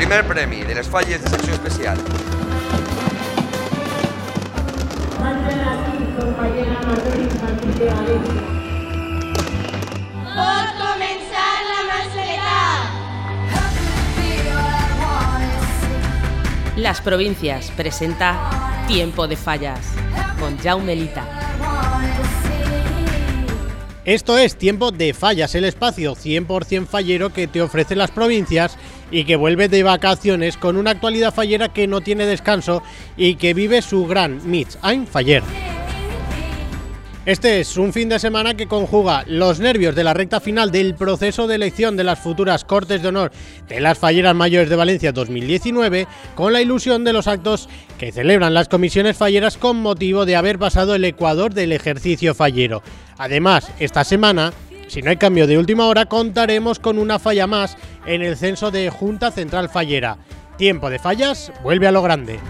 [0.00, 1.98] primer premi de les falles de secció especial.
[10.38, 12.56] Pot començar la mascleta.
[16.76, 18.32] Las Provincias presenta
[18.88, 19.92] Tiempo de Fallas
[20.38, 21.49] con Jaume Lita.
[24.06, 28.78] Esto es Tiempo de Fallas, el espacio 100% fallero que te ofrece las provincias
[29.10, 32.82] y que vuelve de vacaciones con una actualidad fallera que no tiene descanso
[33.18, 35.42] y que vive su gran Mitz ein Faller.
[37.30, 40.96] Este es un fin de semana que conjuga los nervios de la recta final del
[40.96, 43.30] proceso de elección de las futuras Cortes de Honor
[43.68, 48.52] de las Falleras Mayores de Valencia 2019 con la ilusión de los actos que celebran
[48.52, 52.82] las comisiones falleras con motivo de haber pasado el Ecuador del ejercicio fallero.
[53.16, 54.52] Además, esta semana,
[54.88, 58.72] si no hay cambio de última hora, contaremos con una falla más en el censo
[58.72, 60.18] de Junta Central Fallera.
[60.58, 62.40] Tiempo de fallas, vuelve a lo grande.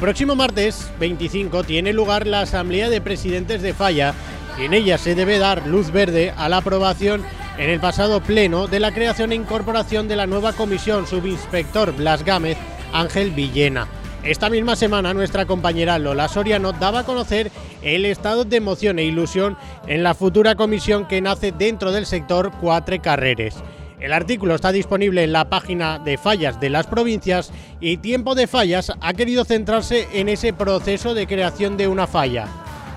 [0.00, 4.14] Próximo martes 25 tiene lugar la Asamblea de Presidentes de Falla
[4.58, 7.22] y en ella se debe dar luz verde a la aprobación
[7.58, 12.24] en el pasado pleno de la creación e incorporación de la nueva comisión subinspector Blas
[12.24, 12.56] Gámez
[12.94, 13.88] Ángel Villena.
[14.22, 17.50] Esta misma semana nuestra compañera Lola Soriano daba a conocer
[17.82, 22.52] el estado de emoción e ilusión en la futura comisión que nace dentro del sector
[22.58, 23.56] Cuatro Carreres.
[24.00, 28.46] El artículo está disponible en la página de fallas de las provincias y Tiempo de
[28.46, 32.46] Fallas ha querido centrarse en ese proceso de creación de una falla.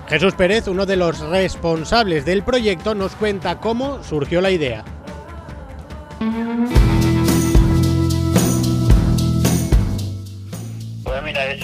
[0.08, 4.84] Jesús Pérez, uno de los responsables del proyecto, nos cuenta cómo surgió la idea.
[11.04, 11.64] Pues mira, es,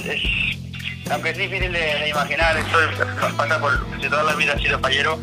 [1.11, 4.61] aunque es difícil de, imaginar, esto es- nos pasa por, si toda la vida has
[4.61, 5.17] sido fallero,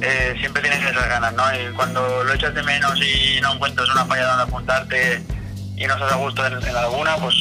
[0.00, 1.44] eh, siempre tienes esas ganas, ¿no?
[1.54, 5.22] Y cuando lo echas de menos y no encuentras una falla donde apuntarte
[5.76, 7.34] y no estás a gusto en, en alguna, pues,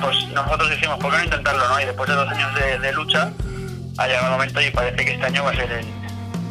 [0.00, 1.80] pues nosotros decimos, ¿por qué no intentarlo, no?
[1.80, 3.32] Y después de dos años de, de lucha,
[3.98, 5.86] ha llegado el momento y parece que este año va a ser el,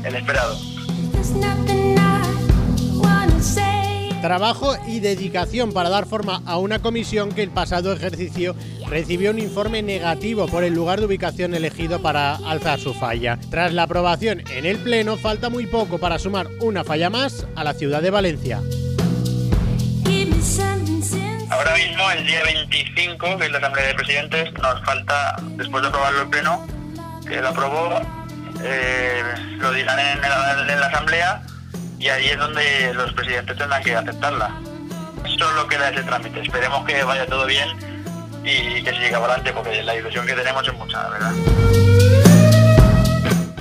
[0.06, 0.58] el esperado.
[4.22, 8.56] Trabajo y dedicación para dar forma a una comisión que el pasado ejercicio
[8.88, 13.38] recibió un informe negativo por el lugar de ubicación elegido para alzar su falla.
[13.52, 17.64] Tras la aprobación en el Pleno, falta muy poco para sumar una falla más a
[17.64, 18.62] la ciudad de Valencia.
[21.50, 25.90] Ahora mismo, el día 25, que es la Asamblea de Presidentes, nos falta, después de
[25.90, 26.68] aprobarlo el Pleno,
[27.28, 28.02] que lo aprobó,
[28.64, 29.22] eh,
[29.58, 31.44] lo dirán en en la Asamblea
[32.00, 34.56] y ahí es donde los presidentes tendrán que aceptarla.
[35.38, 36.42] Solo queda ese trámite.
[36.42, 37.68] Esperemos que vaya todo bien
[38.44, 41.34] y que llegue adelante, porque la ilusión que tenemos es mucha, la verdad.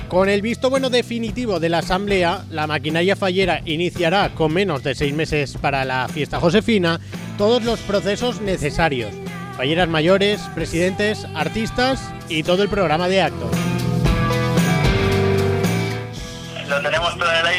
[0.07, 4.95] Con el visto bueno definitivo de la Asamblea, la maquinaria fallera iniciará con menos de
[4.95, 7.01] seis meses para la fiesta josefina
[7.37, 9.11] todos los procesos necesarios.
[9.57, 13.51] Falleras mayores, presidentes, artistas y todo el programa de actos.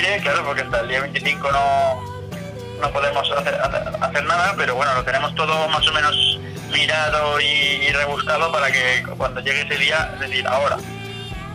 [0.08, 2.02] Aire, claro, porque hasta el día 25 no,
[2.80, 6.40] no podemos hacer, hacer- nada, pero bueno, lo tenemos todo más o menos
[6.72, 10.76] mirado y, y rebuscado para que cuando llegue ese día, es decir, ahora,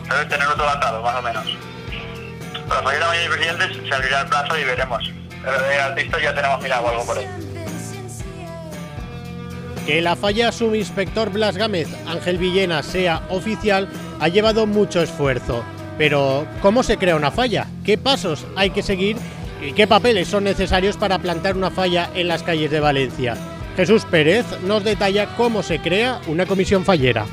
[0.08, 0.28] ¿sabes?
[0.30, 1.46] Tenerlo todo atado, más o menos.
[2.68, 5.03] Para la mayoría de presidentes se abrirá el plazo y veremos.
[5.44, 7.28] Pero de artistas ya tenemos mirado algo por ahí.
[9.85, 13.90] Que la falla subinspector Blas Gámez Ángel Villena sea oficial
[14.22, 15.64] ha llevado mucho esfuerzo.
[15.97, 17.67] Pero, ¿cómo se crea una falla?
[17.85, 19.17] ¿Qué pasos hay que seguir?
[19.61, 23.37] ¿Y qué papeles son necesarios para plantar una falla en las calles de Valencia?
[23.75, 27.25] Jesús Pérez nos detalla cómo se crea una comisión fallera.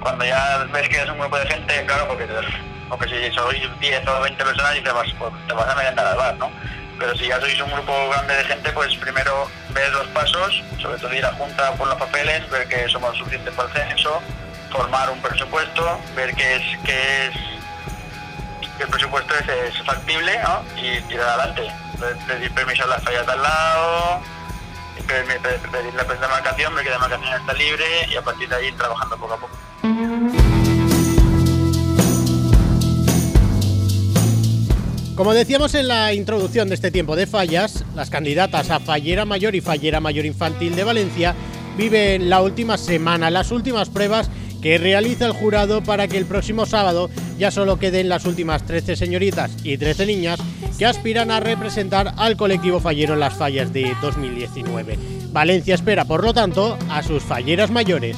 [0.00, 4.20] Cuando ya ves que es un grupo de gente, claro, porque, si sois 10 o
[4.20, 6.50] 20 personas te vas, pues, te vas a merendar al bar, ¿no?
[6.98, 10.98] Pero si ya sois un grupo grande de gente, pues primero ver los pasos, sobre
[10.98, 14.22] todo ir a junta por los papeles, ver que somos suficientes para el censo,
[14.70, 17.32] formar un presupuesto, ver que es que es
[18.80, 20.62] el presupuesto es, factible ¿no?
[20.80, 21.62] y tirar adelante.
[21.98, 24.20] Pe- Pedir permiso a las fallas de al lado,
[25.06, 28.56] pe- pe- pedir la demarcación, ver que la demarcación está libre y a partir de
[28.56, 29.56] ahí trabajando poco a poco.
[35.14, 39.54] Como decíamos en la introducción de este tiempo de fallas, las candidatas a Fallera Mayor
[39.54, 41.34] y Fallera Mayor Infantil de Valencia
[41.78, 44.28] viven la última semana, las últimas pruebas
[44.66, 47.08] que realiza el jurado para que el próximo sábado
[47.38, 50.40] ya solo queden las últimas 13 señoritas y 13 niñas
[50.76, 54.98] que aspiran a representar al colectivo fallero en las fallas de 2019.
[55.30, 58.16] Valencia espera, por lo tanto, a sus falleras mayores.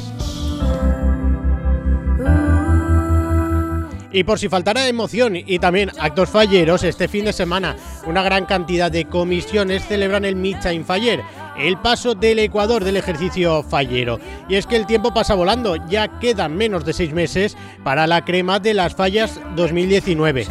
[4.11, 8.47] Y por si faltara emoción y también actos falleros, este fin de semana una gran
[8.47, 11.21] cantidad de comisiones celebran el Micha Faller
[11.59, 14.19] el paso del Ecuador del ejercicio fallero.
[14.49, 18.25] Y es que el tiempo pasa volando, ya quedan menos de seis meses para la
[18.25, 20.47] crema de las fallas 2019.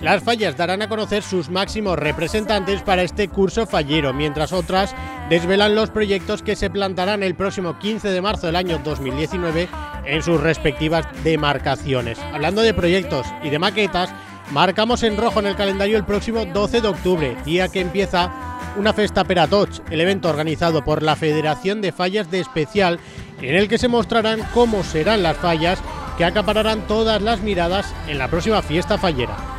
[0.00, 4.94] Las fallas darán a conocer sus máximos representantes para este curso fallero, mientras otras
[5.28, 9.68] desvelan los proyectos que se plantarán el próximo 15 de marzo del año 2019
[10.06, 12.18] en sus respectivas demarcaciones.
[12.32, 14.10] Hablando de proyectos y de maquetas,
[14.50, 18.30] marcamos en rojo en el calendario el próximo 12 de octubre, día que empieza
[18.76, 22.98] una Festa Peratoch, el evento organizado por la Federación de Fallas de Especial,
[23.40, 25.80] en el que se mostrarán cómo serán las fallas
[26.16, 29.49] que acapararán todas las miradas en la próxima fiesta fallera.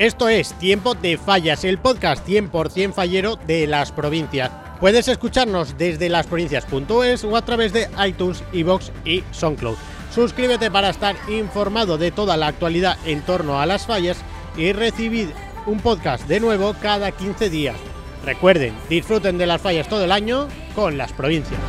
[0.00, 4.50] Esto es Tiempo de Fallas, el podcast 100% fallero de las provincias.
[4.80, 9.76] Puedes escucharnos desde lasprovincias.es o a través de iTunes, iBox y SoundCloud.
[10.10, 14.16] Suscríbete para estar informado de toda la actualidad en torno a las fallas
[14.56, 15.28] y recibid
[15.66, 17.76] un podcast de nuevo cada 15 días.
[18.24, 21.60] Recuerden, disfruten de las fallas todo el año con las provincias.